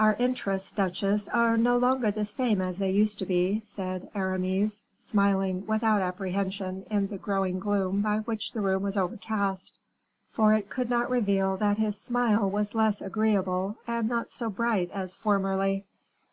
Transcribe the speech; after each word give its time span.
"Our 0.00 0.14
interests, 0.18 0.72
duchess, 0.72 1.28
are 1.28 1.56
no 1.56 1.76
longer 1.76 2.10
the 2.10 2.24
same 2.24 2.60
as 2.60 2.78
they 2.78 2.90
used 2.90 3.20
to 3.20 3.24
be," 3.26 3.60
said 3.62 4.10
Aramis, 4.12 4.82
smiling 4.98 5.64
without 5.68 6.00
apprehension 6.00 6.84
in 6.90 7.06
the 7.06 7.16
growing 7.16 7.60
gloom 7.60 8.02
by 8.02 8.16
which 8.18 8.50
the 8.50 8.60
room 8.60 8.82
was 8.82 8.96
overcast, 8.96 9.78
for 10.32 10.52
it 10.52 10.68
could 10.68 10.90
not 10.90 11.08
reveal 11.10 11.56
that 11.58 11.78
his 11.78 11.96
smile 11.96 12.50
was 12.50 12.74
less 12.74 13.00
agreeable 13.00 13.76
and 13.86 14.08
not 14.08 14.32
so 14.32 14.50
bright 14.50 14.90
as 14.90 15.14
formerly. 15.14 15.84